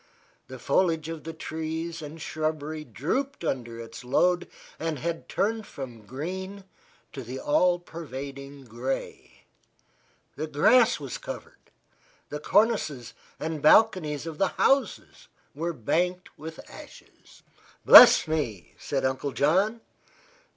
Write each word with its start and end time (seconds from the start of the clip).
The 0.47 0.57
foliage 0.57 1.09
of 1.09 1.25
the 1.25 1.33
trees 1.33 2.01
and 2.01 2.19
shrubbery 2.19 2.83
drooped 2.83 3.43
under 3.43 3.79
its 3.79 4.03
load 4.03 4.47
and 4.79 4.97
had 4.97 5.29
turned 5.29 5.67
from 5.67 6.07
green 6.07 6.63
to 7.13 7.21
the 7.21 7.39
all 7.39 7.77
pervading 7.77 8.65
gray. 8.65 9.43
The 10.35 10.47
grass 10.47 10.99
was 10.99 11.19
covered; 11.19 11.69
the 12.29 12.39
cornices 12.39 13.13
and 13.39 13.61
balconies 13.61 14.25
of 14.25 14.39
the 14.39 14.47
houses 14.57 15.27
were 15.53 15.71
banked 15.71 16.35
with 16.35 16.59
ashes. 16.67 17.43
"Bless 17.85 18.27
me!" 18.27 18.73
said 18.79 19.05
Uncle 19.05 19.33
John. 19.33 19.81